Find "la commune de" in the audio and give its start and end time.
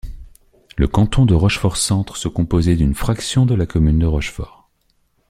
3.53-4.07